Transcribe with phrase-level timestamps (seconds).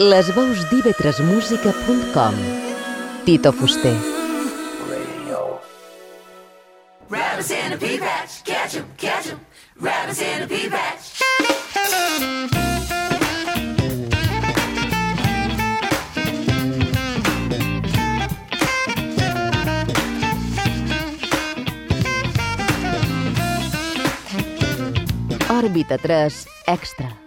[0.00, 2.34] les veus d'ivetresmusica.com
[3.26, 3.94] Tito Fuster.
[4.88, 5.60] Radio
[7.10, 9.38] Rabbits in a pea patch, catch 'em, catch 'em
[9.78, 11.20] Rabbits in a pea patch.
[25.50, 27.19] Òrbita 3 Extra.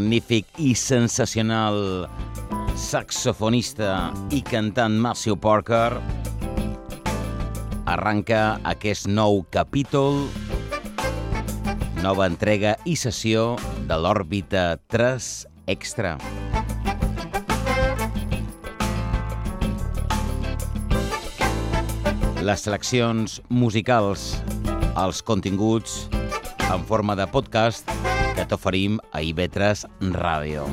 [0.00, 2.08] Magnífic i sensacional
[2.74, 6.00] saxofonista i cantant Matthew Parker
[7.84, 10.24] arranca aquest nou capítol,
[12.00, 15.28] nova entrega i sessió de l'òrbita 3
[15.68, 16.16] Extra.
[22.40, 24.32] Les seleccions musicals,
[24.96, 26.06] els continguts
[26.70, 28.09] en forma de podcast
[28.50, 29.86] t'oferim a IB3
[30.18, 30.66] Ràdio.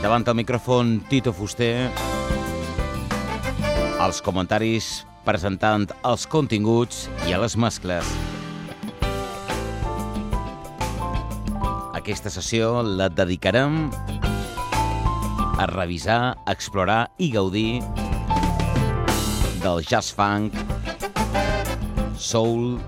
[0.00, 1.90] Davant el micròfon Tito Fuster,
[4.00, 8.08] els comentaris presentant els continguts i a les mescles.
[11.98, 13.88] Aquesta sessió la dedicarem
[15.56, 17.80] a revisar, explorar i gaudir
[19.64, 20.54] del jazz funk,
[22.14, 22.78] soul,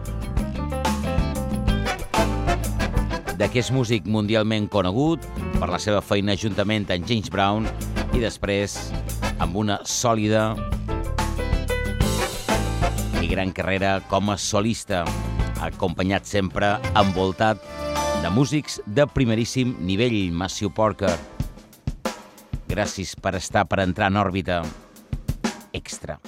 [3.38, 5.23] d'aquest músic mundialment conegut
[5.61, 7.69] per la seva feina juntament amb James Brown
[8.17, 8.75] i després
[9.38, 10.56] amb una sòlida
[13.23, 15.05] i gran carrera com a solista,
[15.62, 17.62] acompanyat sempre envoltat
[18.23, 21.14] de músics de primeríssim nivell, Matthew Parker.
[22.69, 24.62] Gràcies per estar per entrar en òrbita.
[25.73, 26.19] Extra.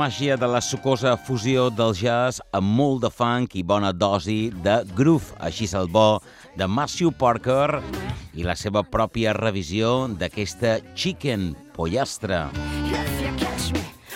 [0.00, 4.78] Màgia de la sucosa fusió del jazz amb molt de funk i bona dosi de
[4.96, 5.34] groove.
[5.44, 6.22] Així és el bo
[6.56, 7.82] de Matthew Parker
[8.32, 12.46] i la seva pròpia revisió d'aquesta Chicken Pollastre.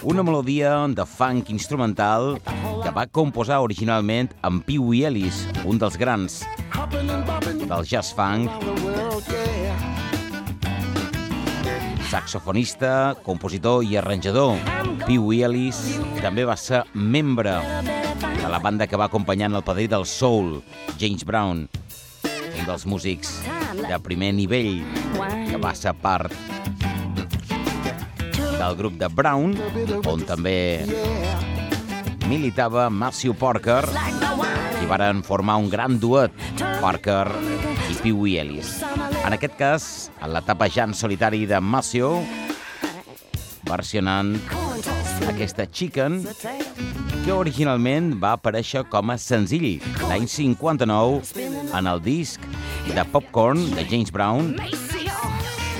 [0.09, 2.39] Una melodia de funk instrumental
[2.81, 6.41] que va composar originalment amb Pee Wee Ellis, un dels grans
[7.69, 8.49] del jazz funk,
[12.11, 14.59] saxofonista, compositor i arranjador.
[15.07, 15.81] Pee Wee Ellis
[16.21, 17.57] també va ser membre
[18.21, 20.59] de la banda que va acompanyant el padrí del soul,
[21.01, 21.67] James Brown,
[22.25, 23.39] un dels músics
[23.81, 24.83] de primer nivell
[25.49, 26.33] que va ser part
[28.59, 29.57] del grup de Brown,
[30.09, 30.85] on també
[32.29, 33.83] militava Matthew Parker
[34.81, 36.33] i varen formar un gran duet,
[36.81, 37.27] Parker
[37.91, 38.79] i Pee Wee Ellis.
[39.25, 39.85] En aquest cas,
[40.21, 42.19] en l'etapa ja en solitari de Matthew,
[43.65, 44.35] versionant
[45.31, 46.19] aquesta Chicken,
[47.25, 51.23] que originalment va aparèixer com a senzill l'any 59
[51.73, 52.45] en el disc
[52.91, 54.53] de Popcorn de James Brown,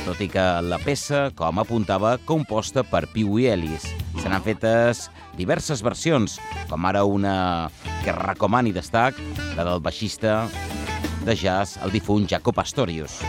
[0.05, 3.85] tot i que la peça, com apuntava, composta per Pee Wee Ellis.
[4.23, 6.39] Se n'han fetes diverses versions,
[6.73, 7.69] com ara una
[8.05, 9.21] que recomani destac,
[9.57, 10.47] la del baixista
[11.25, 13.21] de jazz, el difunt Jaco Pastorius.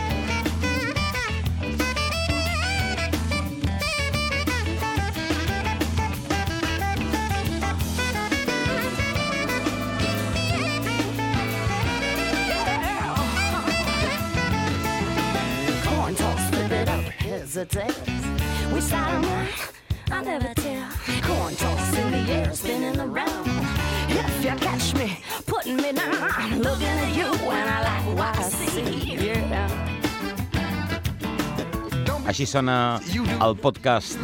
[32.46, 33.00] Sona
[33.42, 34.18] el podcast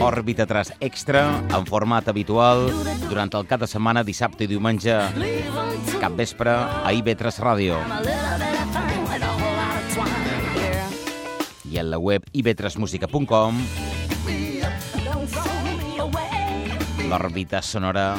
[0.00, 2.68] Òrbita Tras Extra en format habitual
[3.08, 4.94] durant el cap de setmana, dissabte i diumenge,
[6.00, 7.80] cap vespre, a IB3 Ràdio
[11.66, 13.58] i en la web ib3musica.com
[15.04, 17.08] Don't throw me away.
[17.10, 18.14] l'òrbita sonora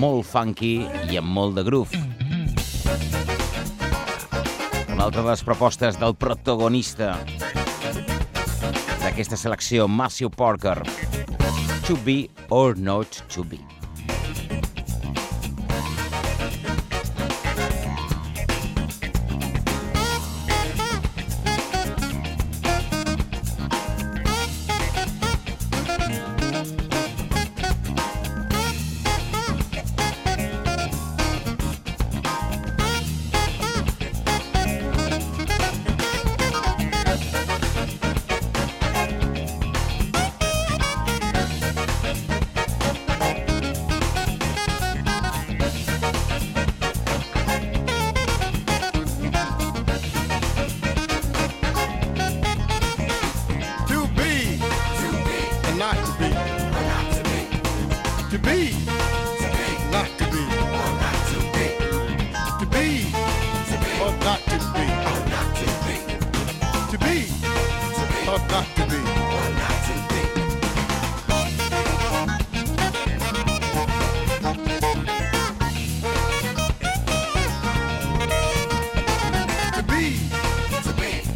[0.00, 0.74] molt funky
[1.12, 2.00] i amb molt de groove.
[4.92, 7.16] Una altra de les propostes del protagonista
[9.12, 10.80] d'aquesta selecció, Matthew Parker.
[11.84, 13.81] To be or not to be.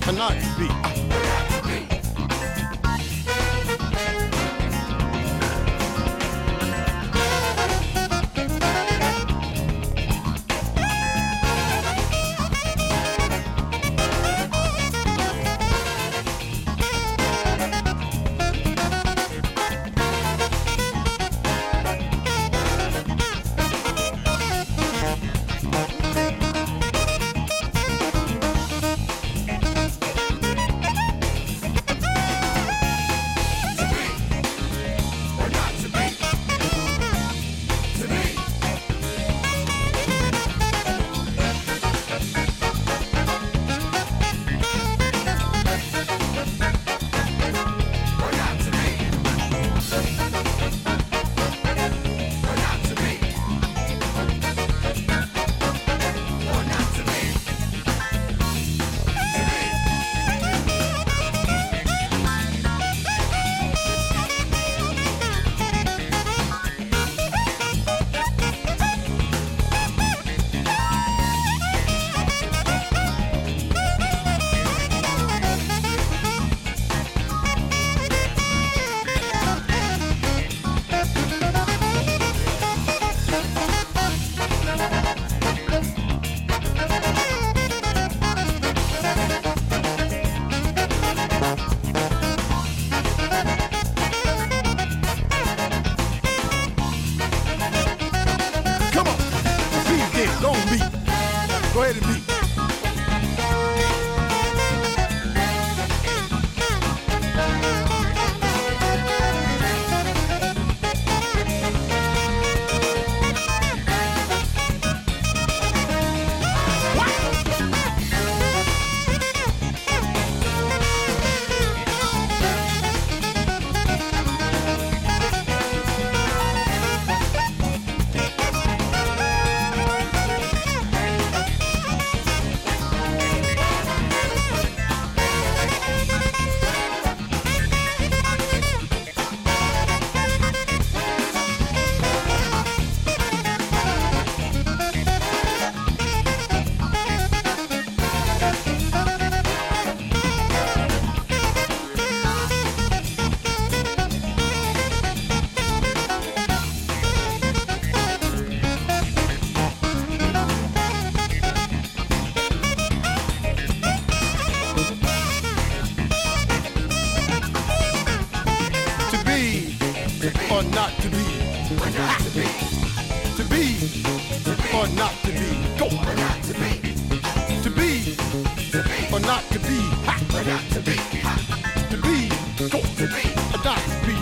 [0.06, 1.05] cannot be.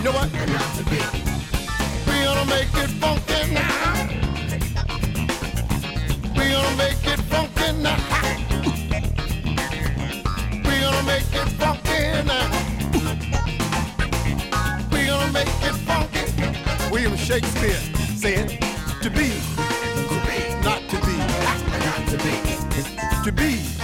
[0.05, 0.31] Know what?
[2.05, 4.07] We gonna make it funky now.
[6.37, 7.97] We gonna make it funky now.
[10.63, 12.47] We gonna make it funky now.
[14.91, 16.25] We gonna make it funky.
[16.91, 17.81] William Shakespeare
[18.15, 18.59] said,
[19.01, 19.41] to be,
[20.63, 21.15] not to be,
[22.11, 22.35] to be,
[23.23, 23.74] to be,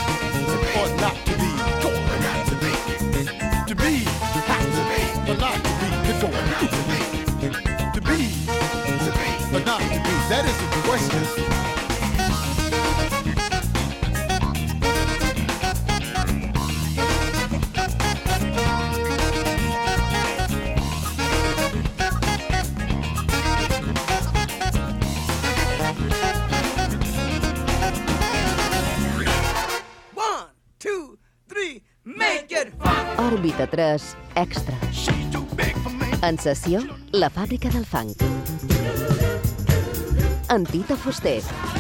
[10.41, 11.21] That is the question.
[30.15, 30.47] One,
[30.80, 33.06] two, three, make it fun.
[33.17, 34.75] Òrbita 3 Extra.
[36.23, 38.80] En sessió, la fàbrica del funk.
[40.51, 41.70] En Tito Fuster.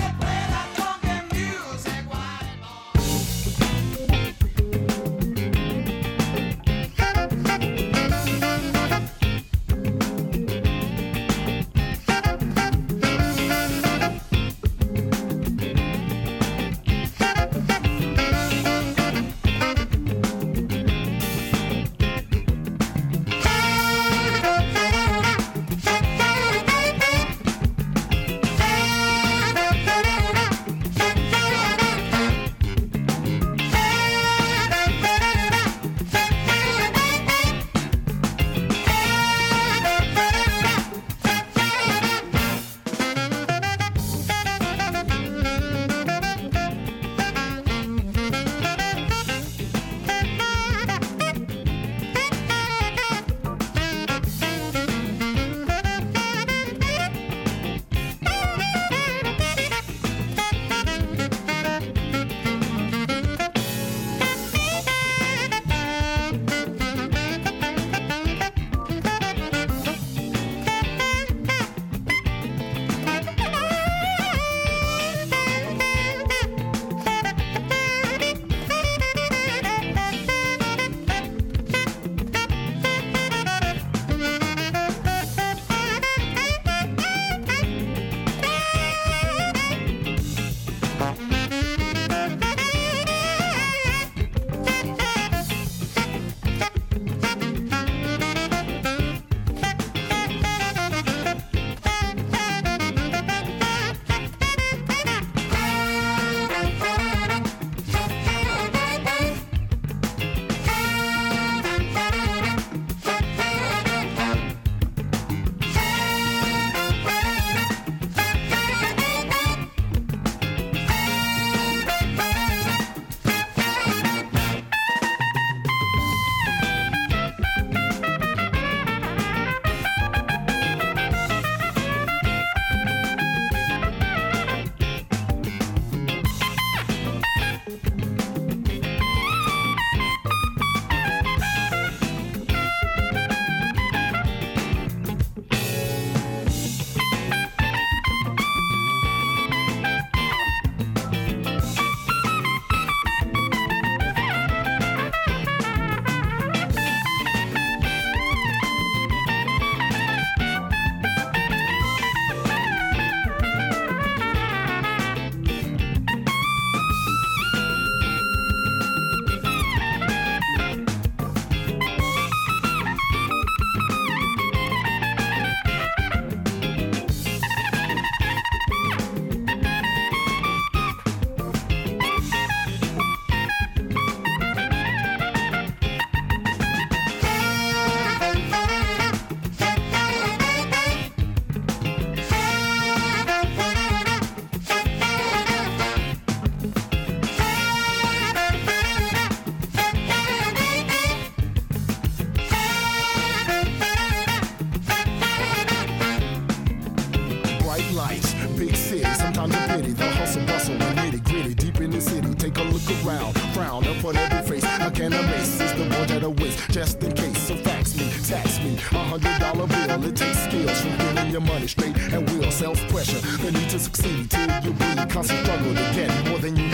[216.71, 217.37] Just in case.
[217.37, 220.05] So fax me, tax me, a hundred dollar bill.
[220.05, 222.49] It takes skills from getting your money straight and will.
[222.51, 225.09] Self pressure, the need to succeed till you bleed.
[225.09, 226.70] Constant struggle to get more than you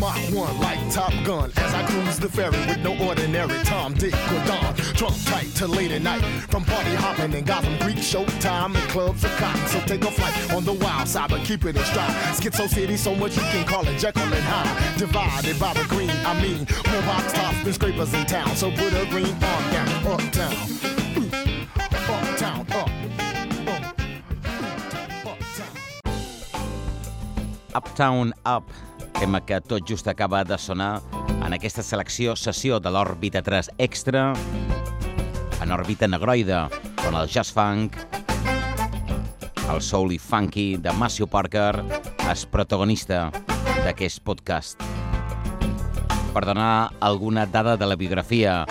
[0.00, 4.14] Mach 1 like Top Gun as I cruise the ferry with no ordinary Tom, Dick,
[4.14, 4.74] or Don.
[4.94, 9.24] Drunk tight till late at night from party hopping in Gotham Creek, showtime and clubs
[9.24, 9.66] of cotton.
[9.66, 12.10] So take a flight on the wild side, but keep it in stride.
[12.34, 14.98] Schizo City, so much you can call it Jekyll and Hyde.
[14.98, 18.56] Divided by the green, I mean, more box tops than scrapers in town.
[18.56, 20.56] So put a green on down, uptown.
[22.08, 22.88] Uptown, up.
[23.68, 23.96] up,
[25.26, 25.80] uptown.
[27.74, 28.70] Uptown Up,
[29.20, 31.02] tema que tot just acaba de sonar
[31.44, 34.30] en aquesta selecció sessió de l'òrbita 3 extra
[35.60, 36.62] en òrbita negroide,
[37.04, 37.98] on el jazz funk,
[39.68, 41.82] el soul i funky de Matthew Parker
[42.32, 43.26] és protagonista
[43.84, 44.80] d'aquest podcast.
[46.32, 48.62] Per donar alguna dada de la biografia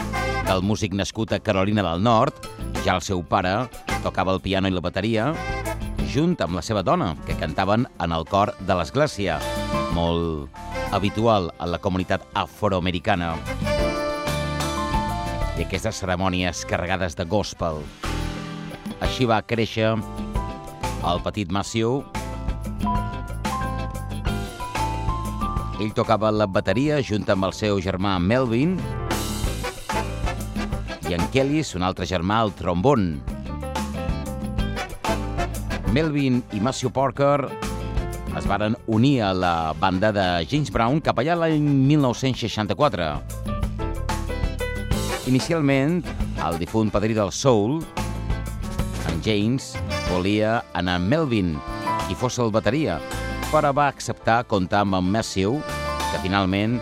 [0.50, 2.42] del músic nascut a Carolina del Nord,
[2.82, 3.54] ja el seu pare
[4.02, 5.30] tocava el piano i la bateria,
[6.10, 9.38] junt amb la seva dona, que cantaven en el cor de l'església,
[9.94, 10.50] molt
[10.96, 13.36] habitual en la comunitat afroamericana.
[15.60, 17.84] I aquestes cerimònies carregades de gospel.
[19.06, 22.02] Així va créixer el petit Matthew.
[25.80, 28.80] Ell tocava la bateria junt amb el seu germà Melvin
[31.10, 33.39] i en Kelly, son altre germà, el trombon.
[35.94, 37.50] Melvin i Matthew Parker
[38.38, 43.08] es varen unir a la banda de James Brown cap allà l'any 1964.
[45.32, 46.04] Inicialment,
[46.46, 47.82] el difunt padrí del soul,
[49.10, 49.74] en James,
[50.12, 51.56] volia anar amb Melvin,
[52.06, 53.00] qui fos el bateria,
[53.50, 55.58] però va acceptar comptar amb en Matthew,
[56.12, 56.78] que finalment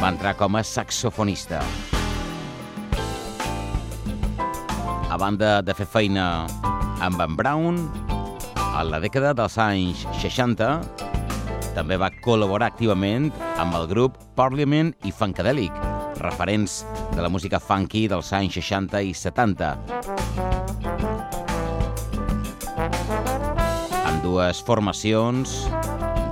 [0.00, 1.62] va entrar com a saxofonista.
[5.12, 6.48] A banda de fer feina
[7.02, 7.84] amb en Brown,
[8.72, 10.68] a la dècada dels anys 60
[11.76, 13.28] també va col·laborar activament
[13.60, 15.76] amb el grup Parliament i Funkadelic,
[16.24, 16.80] referents
[17.12, 19.72] de la música funky dels anys 60 i 70.
[24.00, 25.56] Amb dues formacions,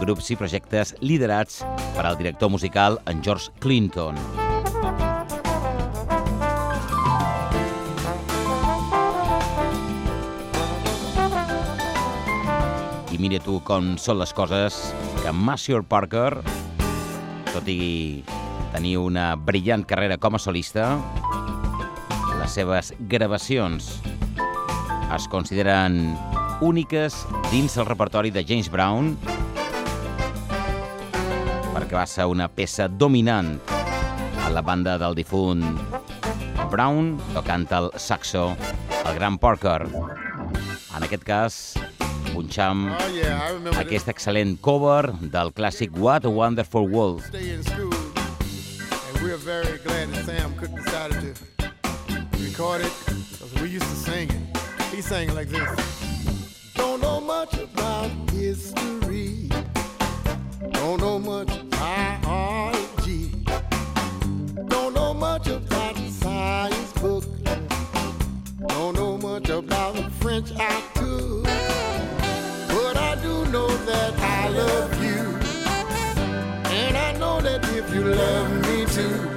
[0.00, 1.60] grups i projectes liderats
[1.96, 4.39] per al director musical en George Clinton.
[13.20, 14.76] Mira tu com són les coses
[15.20, 16.40] que Matthew Parker,
[17.50, 18.22] tot i
[18.72, 20.94] tenir una brillant carrera com a solista,
[22.40, 23.90] les seves gravacions
[25.12, 26.16] es consideren
[26.64, 27.18] úniques
[27.50, 29.12] dins el repertori de James Brown
[31.74, 33.58] perquè va ser una peça dominant
[34.46, 35.66] a la banda del difunt
[36.72, 38.54] Brown tocant el saxo,
[39.04, 39.82] el gran Parker.
[40.96, 41.56] En aquest cas,
[42.34, 43.78] punxam Oh, yeah, I remember this.
[43.86, 47.22] aquest excel·lent cover del clàssic What a Wonderful World.
[47.22, 47.90] school.
[49.22, 51.68] We're very glad that Sam Cooke decided to
[52.42, 54.58] record it because we used to sing it.
[54.94, 55.70] He sang it like this.
[56.74, 59.48] Don't know much about history.
[60.72, 63.24] Don't know much biology.
[64.68, 67.24] Don't know much about science book.
[68.68, 71.29] Don't know much about the French I could.
[74.60, 75.22] Love you.
[76.80, 79.29] And I know that if you love me too,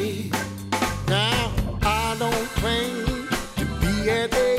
[0.00, 4.58] Now, I don't claim to be an A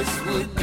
[0.00, 0.59] this would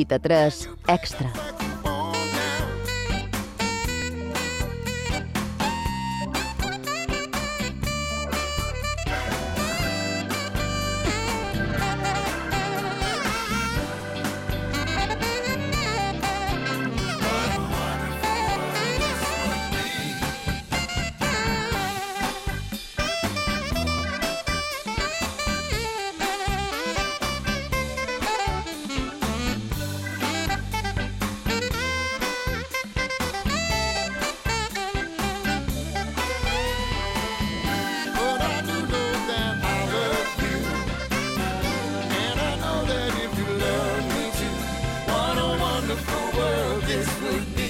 [0.00, 0.79] Òrbita 3
[46.90, 47.69] this would be.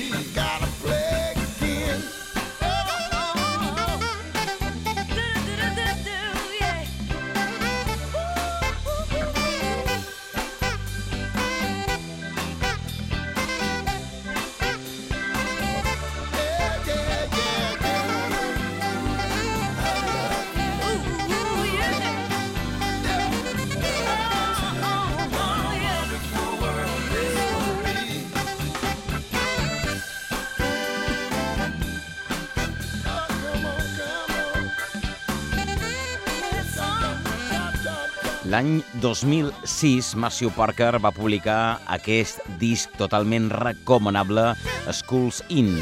[38.61, 44.51] L'any 2006, Matthew Parker va publicar aquest disc totalment recomanable,
[44.93, 45.79] Schools In.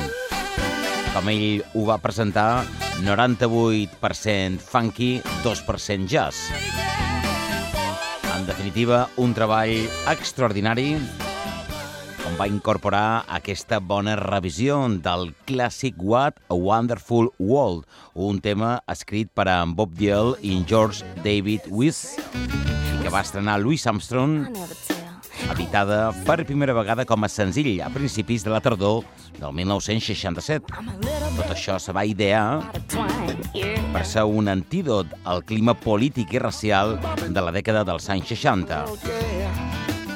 [1.10, 2.62] Com ell ho va presentar,
[3.02, 5.10] 98% funky,
[5.42, 6.38] 2% jazz.
[8.36, 9.74] En definitiva, un treball
[10.14, 10.92] extraordinari
[12.38, 17.82] va incorporar aquesta bona revisió del clàssic What a Wonderful World,
[18.14, 22.14] un tema escrit per a Bob Dylan i George David Weiss,
[23.02, 24.46] que va estrenar Louis Armstrong,
[25.50, 29.02] editada per primera vegada com a senzill a principis de la tardor
[29.40, 30.62] del 1967.
[31.40, 32.62] Tot això se va idear
[33.90, 38.84] per ser un antídot al clima polític i racial de la dècada dels anys 60.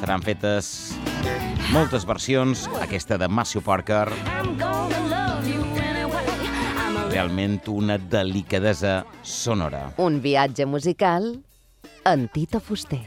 [0.03, 0.69] Seran fetes
[1.71, 4.09] moltes versions, aquesta de Matthew Parker,
[7.13, 9.93] realment una delicadesa sonora.
[10.03, 11.29] Un viatge musical
[12.03, 13.05] en Tito Fuster.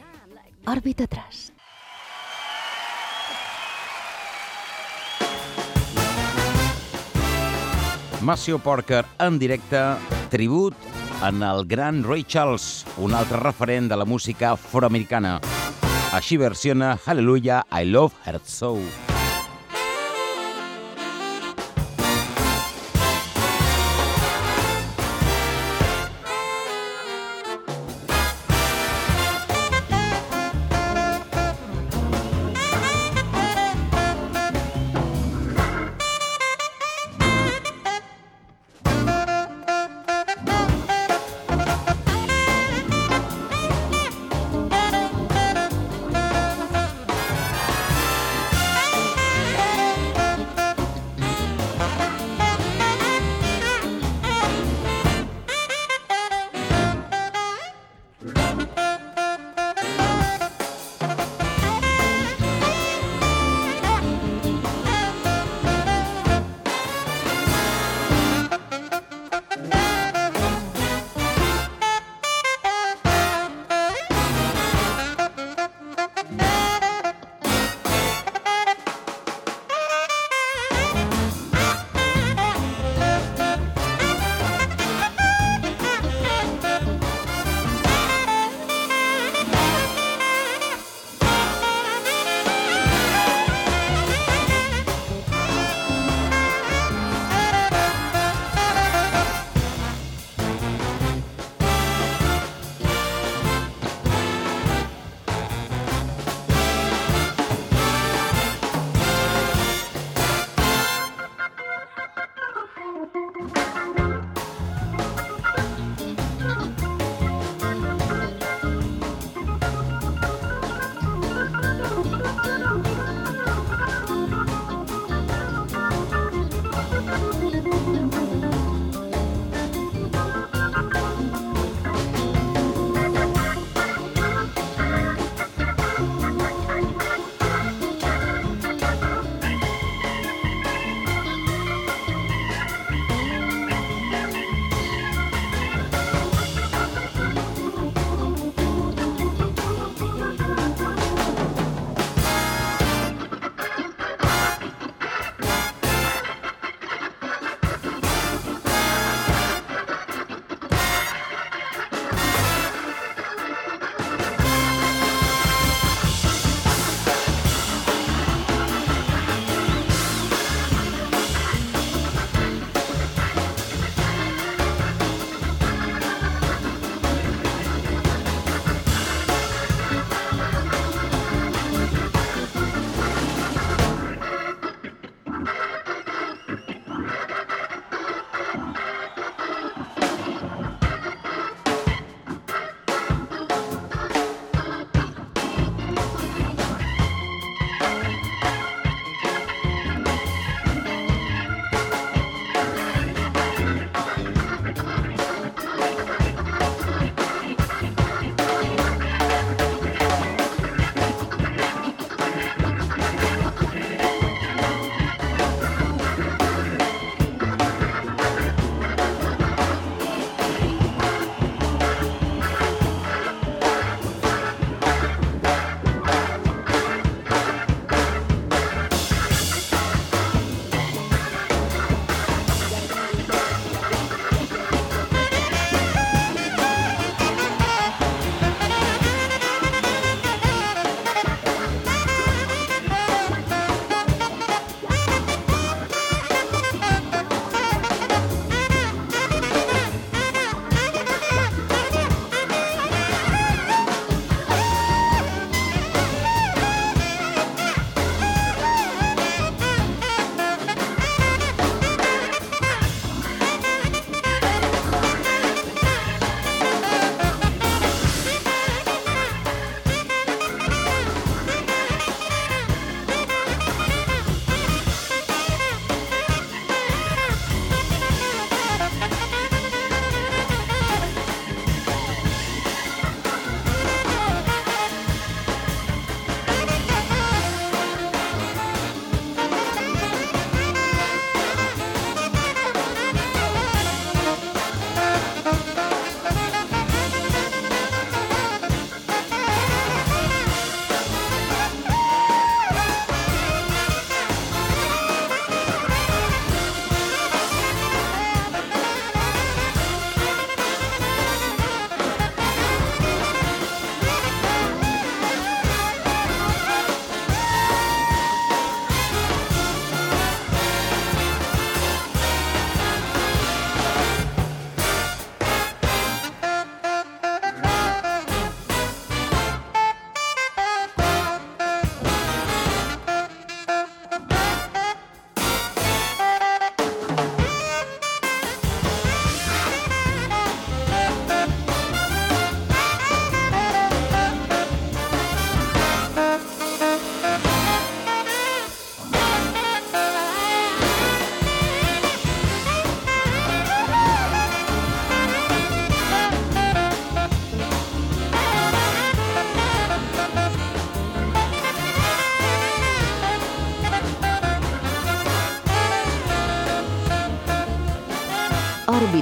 [0.71, 1.51] Òrbita 3.
[8.21, 9.83] Matthew Parker en directe,
[10.31, 10.79] tribut
[11.27, 15.41] en el gran Ray Charles, un altre referent de la música afroamericana.
[16.15, 19.14] Així versiona Hallelujah, I Love Her So.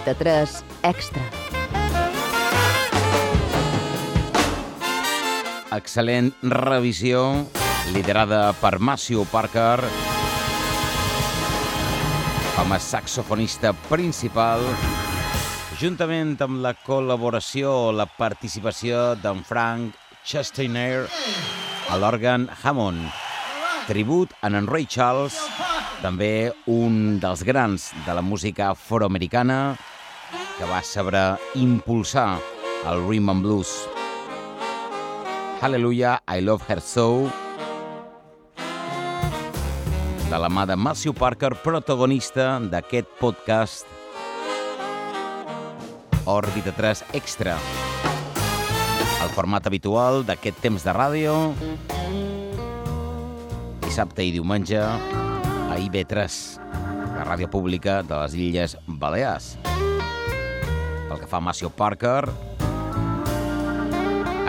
[0.03, 1.23] Òrbita 3 Extra.
[5.71, 7.21] Excel·lent revisió
[7.95, 9.79] liderada per Matthew Parker
[12.57, 14.65] com a saxofonista principal
[15.79, 19.95] juntament amb la col·laboració o la participació d'en Frank
[20.27, 21.05] Chestainer
[21.87, 23.07] a l'òrgan Hammond.
[23.87, 25.39] Tribut en en Ray Charles,
[26.03, 29.77] també un dels grans de la música afroamericana
[30.57, 32.39] que va saber impulsar
[32.89, 33.87] el rhythm and blues.
[35.61, 37.29] Hallelujah, I Love Her So,
[40.29, 43.85] de la mà de Matthew Parker, protagonista d'aquest podcast
[46.25, 47.53] Òrbita 3 Extra.
[49.23, 51.35] El format habitual d'aquest temps de ràdio,
[53.85, 56.39] dissabte i diumenge a IB3,
[57.13, 59.53] la ràdio pública de les Illes Balears.
[61.13, 62.25] Pel que fa a Matthew Parker,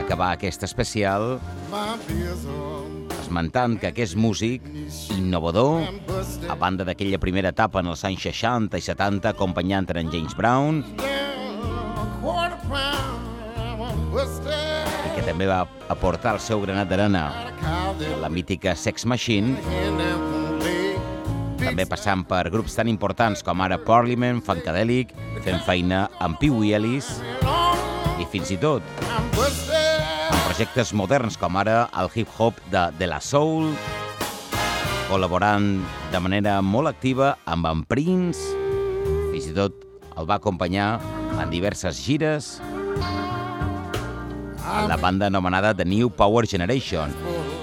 [0.01, 1.35] acabar aquest especial
[3.19, 4.65] esmentant que aquest músic
[5.12, 5.85] innovador,
[6.49, 10.81] a banda d'aquella primera etapa en els anys 60 i 70 acompanyant en James Brown,
[15.05, 17.29] i que també va aportar el seu granat d'arena
[17.61, 19.61] a la mítica Sex Machine,
[21.75, 25.11] també passant per grups tan importants com ara Parliament, Funkadelic,
[25.43, 27.09] fent feina amb Pee Wee Ellis
[28.22, 29.35] i fins i tot amb
[30.45, 33.72] projectes moderns com ara el hip-hop de De La Soul,
[35.09, 35.66] col·laborant
[36.14, 38.55] de manera molt activa amb en Prince,
[39.35, 39.83] fins i tot
[40.14, 41.01] el va acompanyar
[41.43, 42.61] en diverses gires
[44.62, 47.11] a la banda anomenada The New Power Generation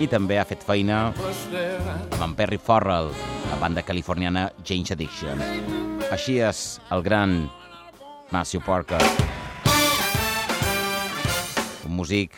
[0.03, 3.15] i també ha fet feina amb en Perry Farrell,
[3.51, 5.41] la banda californiana James Addiction.
[6.11, 7.49] Així és el gran
[8.31, 9.01] Matthew Parker.
[11.83, 12.37] Un músic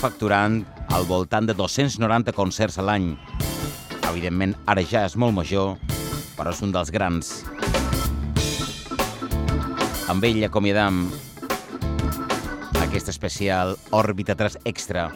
[0.00, 0.62] facturant
[0.96, 3.12] al voltant de 290 concerts a l'any.
[4.08, 5.76] Evidentment, ara ja és molt major,
[6.38, 7.36] però és un dels grans.
[10.08, 11.04] Amb ell acomiadam
[12.80, 15.10] aquest especial Òrbita 3 Extra.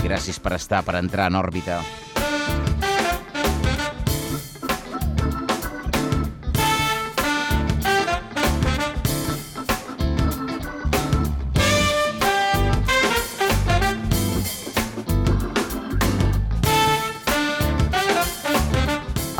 [0.00, 1.82] Gràcies per estar, per entrar en òrbita.
[1.84, 1.99] Òrbita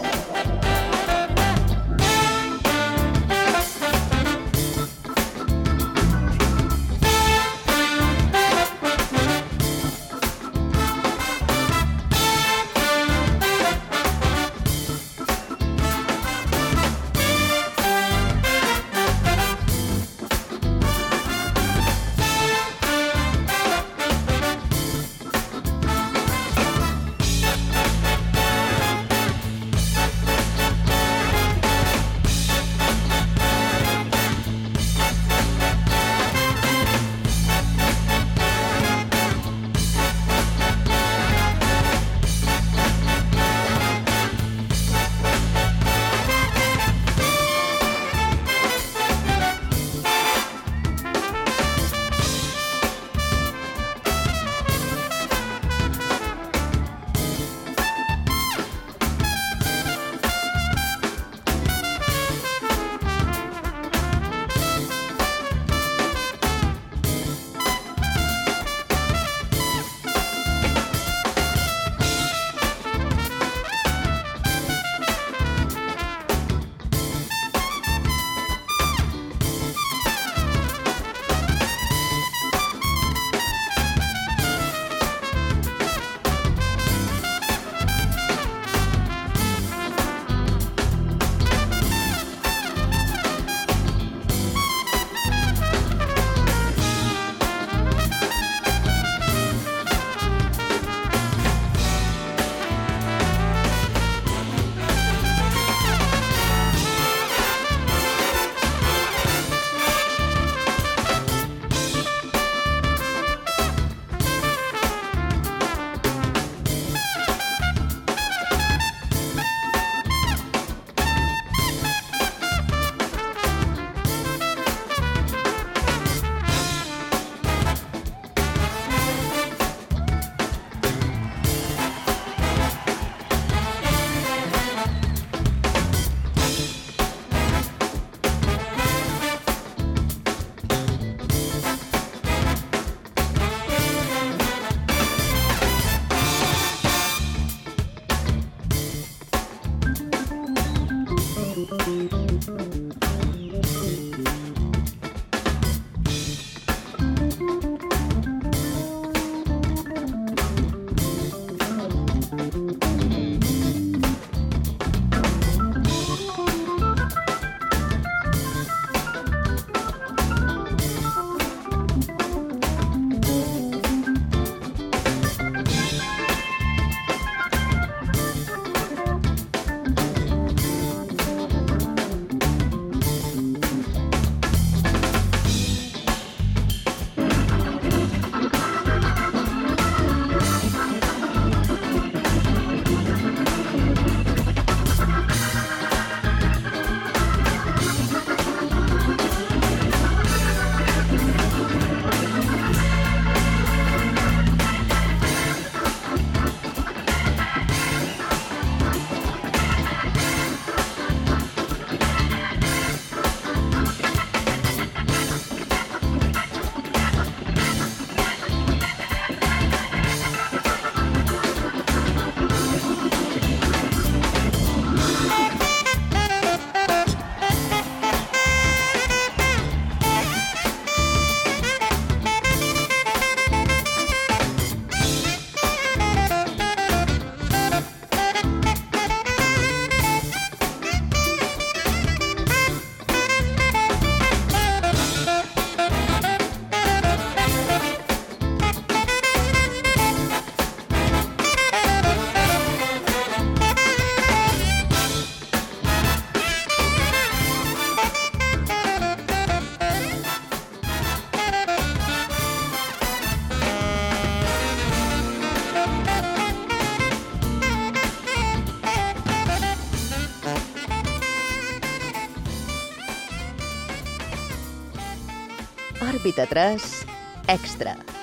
[276.36, 277.06] Òrbita 3
[277.48, 278.15] Extra.